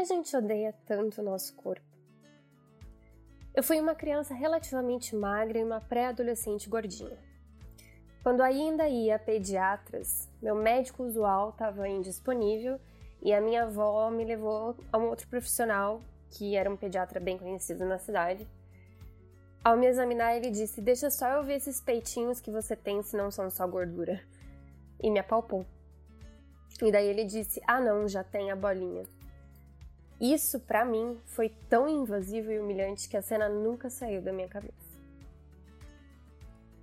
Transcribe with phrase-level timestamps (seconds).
[0.00, 1.84] a gente odeia tanto o nosso corpo?
[3.54, 7.18] Eu fui uma criança relativamente magra e uma pré-adolescente gordinha.
[8.22, 12.80] Quando ainda ia a pediatras, meu médico usual estava indisponível
[13.20, 17.36] e a minha avó me levou a um outro profissional, que era um pediatra bem
[17.36, 18.48] conhecido na cidade.
[19.62, 23.16] Ao me examinar, ele disse: Deixa só eu ver esses peitinhos que você tem, se
[23.16, 24.18] não são só gordura.
[25.02, 25.66] E me apalpou.
[26.80, 29.04] E daí ele disse: Ah, não, já tem a bolinha.
[30.20, 34.48] Isso, para mim, foi tão invasivo e humilhante que a cena nunca saiu da minha
[34.48, 34.90] cabeça.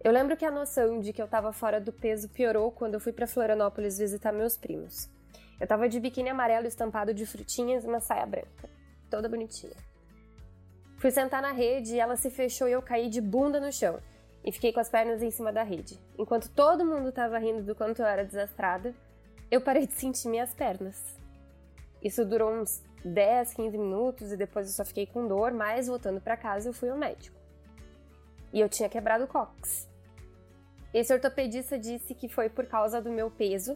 [0.04, 3.00] Eu lembro que a noção de que eu tava fora do peso piorou quando eu
[3.00, 5.10] fui para Florianópolis visitar meus primos.
[5.60, 8.70] Eu tava de biquíni amarelo estampado de frutinhas e uma saia branca,
[9.10, 9.76] toda bonitinha.
[10.98, 14.00] Fui sentar na rede e ela se fechou e eu caí de bunda no chão
[14.44, 16.00] e fiquei com as pernas em cima da rede.
[16.18, 18.96] Enquanto todo mundo tava rindo do quanto eu era desastrada,
[19.52, 21.18] eu parei de sentir minhas pernas.
[22.02, 26.20] Isso durou uns 10, 15 minutos e depois eu só fiquei com dor, mas voltando
[26.20, 27.38] para casa eu fui ao médico.
[28.54, 29.88] E eu tinha quebrado o cóccix.
[30.94, 33.76] Esse ortopedista disse que foi por causa do meu peso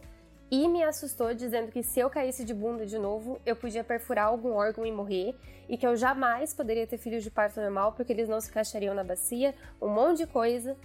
[0.50, 4.26] e me assustou dizendo que se eu caísse de bunda de novo, eu podia perfurar
[4.26, 5.34] algum órgão e morrer,
[5.66, 8.94] e que eu jamais poderia ter filhos de parto normal porque eles não se encaixariam
[8.94, 10.76] na bacia, um monte de coisa.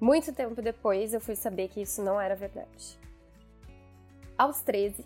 [0.00, 2.98] Muito tempo depois eu fui saber que isso não era verdade.
[4.38, 5.04] Aos 13,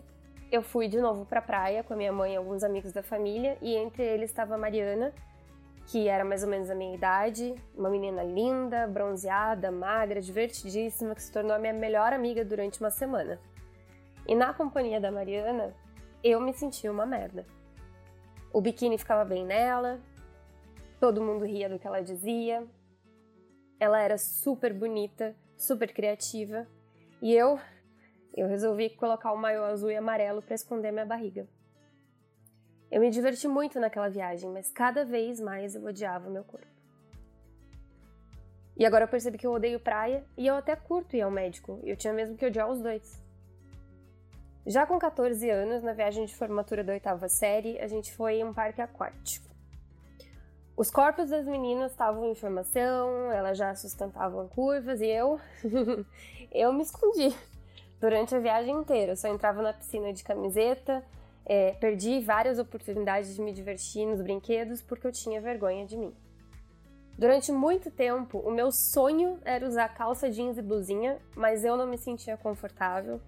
[0.51, 3.03] eu fui de novo para a praia com a minha mãe e alguns amigos da
[3.03, 5.13] família, e entre eles estava a Mariana,
[5.87, 11.23] que era mais ou menos a minha idade, uma menina linda, bronzeada, magra, divertidíssima, que
[11.23, 13.41] se tornou a minha melhor amiga durante uma semana.
[14.27, 15.75] E na companhia da Mariana,
[16.23, 17.47] eu me sentia uma merda.
[18.53, 20.01] O biquíni ficava bem nela,
[20.99, 22.67] todo mundo ria do que ela dizia.
[23.79, 26.67] Ela era super bonita, super criativa,
[27.23, 27.61] e eu
[28.37, 31.49] eu resolvi colocar o maiô azul e amarelo para esconder minha barriga.
[32.91, 36.67] Eu me diverti muito naquela viagem, mas cada vez mais eu odiava meu corpo.
[38.77, 41.81] E agora eu percebi que eu odeio praia e eu até curto ir ao médico,
[41.83, 43.25] eu tinha mesmo que odiar os dois.
[44.67, 48.45] Já com 14 anos, na viagem de formatura da oitava série, a gente foi em
[48.45, 49.47] um parque aquático.
[50.77, 55.41] Os corpos das meninas estavam em formação, elas já sustentavam curvas e eu.
[56.53, 57.35] eu me escondi
[58.01, 59.13] durante a viagem inteira.
[59.13, 61.05] Eu só entrava na piscina de camiseta,
[61.45, 66.15] é, perdi várias oportunidades de me divertir nos brinquedos porque eu tinha vergonha de mim.
[67.19, 71.87] Durante muito tempo, o meu sonho era usar calça jeans e blusinha, mas eu não
[71.87, 73.21] me sentia confortável.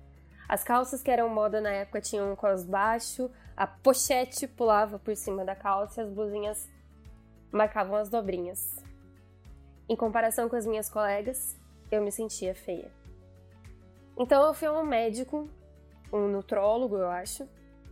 [0.47, 5.17] As calças que eram moda na época tinham um cos baixo, a pochete pulava por
[5.17, 6.69] cima da calça e as blusinhas
[7.51, 8.77] marcavam as dobrinhas.
[9.89, 11.57] Em comparação com as minhas colegas,
[11.91, 12.98] eu me sentia feia.
[14.19, 15.49] Então eu fui a um médico,
[16.13, 17.49] um nutrólogo, eu acho,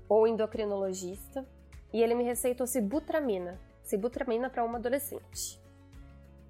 [0.08, 1.46] ou endocrinologista,
[1.92, 5.60] e ele me receitou sibutramina, sibutramina para uma adolescente.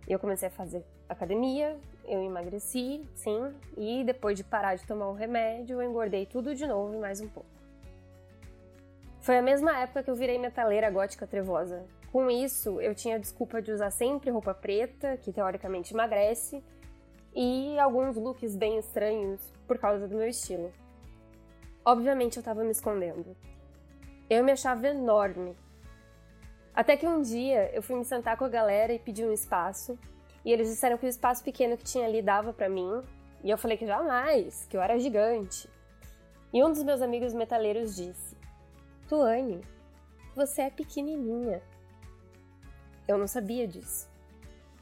[0.09, 5.15] Eu comecei a fazer academia, eu emagreci, sim, e depois de parar de tomar o
[5.15, 7.49] remédio, eu engordei tudo de novo e mais um pouco.
[9.21, 11.85] Foi a mesma época que eu virei metaleira gótica trevosa.
[12.13, 16.63] Com isso, eu tinha a desculpa de usar sempre roupa preta, que teoricamente emagrece,
[17.37, 20.73] e alguns looks bem estranhos por causa do meu estilo.
[21.85, 23.37] Obviamente eu tava me escondendo.
[24.31, 25.55] Eu me achava enorme.
[26.75, 29.99] Até que um dia eu fui me sentar com a galera e pedi um espaço,
[30.45, 33.03] e eles disseram que o espaço pequeno que tinha ali dava para mim,
[33.45, 35.69] e eu falei que jamais, que eu era gigante.
[36.55, 38.35] E um dos meus amigos metaleiros disse:
[39.09, 39.61] Tuane,
[40.35, 41.63] você é pequenininha.
[43.07, 44.09] Eu não sabia disso.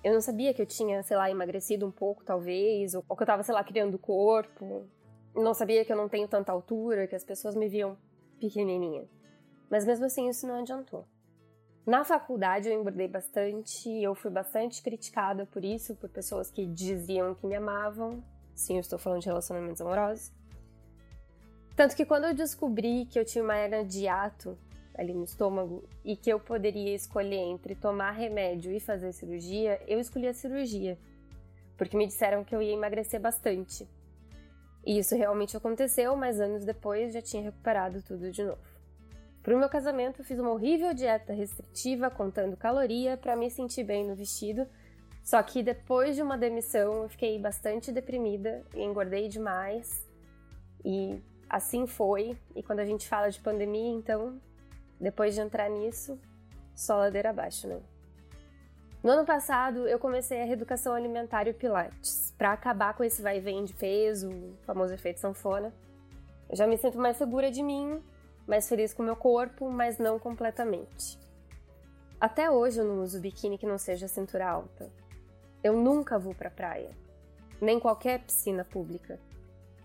[0.05, 3.27] Eu não sabia que eu tinha, sei lá, emagrecido um pouco, talvez, ou, que eu
[3.27, 4.87] tava, sei lá, criando corpo.
[5.35, 7.97] Não sabia que eu não tenho tanta altura, que as pessoas me viam
[8.39, 9.09] pequenininha.
[9.71, 11.07] Mas mesmo assim, isso não adiantou.
[11.87, 17.35] Na faculdade eu engordei bastante, eu fui bastante criticada por isso, por pessoas que diziam
[17.35, 18.23] que me amavam.
[18.55, 20.31] Sim, eu estou falando de relacionamentos amorosos.
[21.75, 24.57] Tanto que quando eu descobri que eu tinha uma hernia de hiato,
[24.97, 29.99] ali no estômago e que eu poderia escolher entre tomar remédio e fazer cirurgia, eu
[29.99, 30.99] escolhi a cirurgia,
[31.77, 33.89] porque me disseram que eu ia emagrecer bastante.
[34.87, 38.75] E isso realmente aconteceu, mas anos depois já tinha recuperado tudo de novo.
[39.43, 44.07] Para o meu casamento, fiz uma horrível dieta restritiva, contando caloria, para me sentir bem
[44.07, 44.67] no vestido.
[45.23, 50.07] Só que depois de uma demissão, eu fiquei bastante deprimida e engordei demais.
[50.83, 52.37] E assim foi.
[52.55, 54.41] E quando a gente fala de pandemia, então
[55.05, 56.19] depois de entrar nisso,
[56.75, 57.81] só ladeira abaixo, né?
[59.03, 63.23] No ano passado, eu comecei a reeducação alimentar e o Pilates, para acabar com esse
[63.23, 65.73] vai e vem de peso, o famoso efeito sanfona.
[66.51, 68.03] Eu já me sinto mais segura de mim
[68.47, 71.19] mais feliz com meu corpo, mas não completamente.
[72.21, 74.91] Até hoje eu não uso biquíni que não seja cintura alta.
[75.63, 76.91] Eu nunca vou pra praia,
[77.61, 79.19] nem qualquer piscina pública.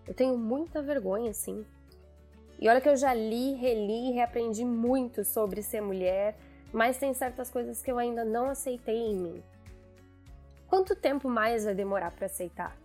[0.05, 1.65] Eu tenho muita vergonha, sim.
[2.59, 6.35] E olha que eu já li, reli e reaprendi muito sobre ser mulher,
[6.73, 9.43] mas tem certas coisas que eu ainda não aceitei em mim.
[10.67, 12.77] Quanto tempo mais vai demorar para aceitar?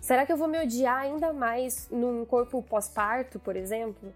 [0.00, 4.14] Será que eu vou me odiar ainda mais num corpo pós-parto, por exemplo?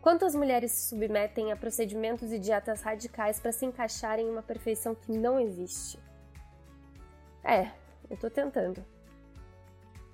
[0.00, 4.94] Quantas mulheres se submetem a procedimentos e dietas radicais para se encaixarem em uma perfeição
[4.94, 5.98] que não existe?
[7.44, 7.70] É,
[8.08, 8.82] eu tô tentando.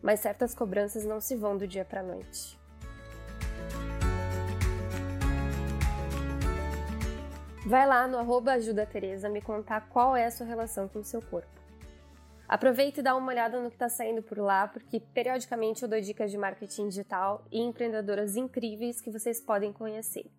[0.02, 2.58] Mas certas cobranças não se vão do dia para noite.
[7.66, 11.04] Vai lá no arroba Ajuda Tereza me contar qual é a sua relação com o
[11.04, 11.48] seu corpo.
[12.46, 15.98] Aproveita e dá uma olhada no que está saindo por lá, porque periodicamente eu dou
[15.98, 20.30] dicas de marketing digital e empreendedoras incríveis que vocês podem conhecer.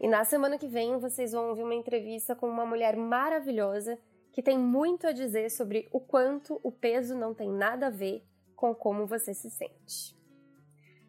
[0.00, 3.98] E na semana que vem vocês vão ouvir uma entrevista com uma mulher maravilhosa
[4.32, 8.24] que tem muito a dizer sobre o quanto o peso não tem nada a ver
[8.54, 10.16] com como você se sente.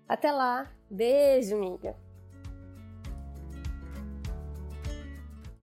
[0.09, 1.95] Até lá, beijo, amiga!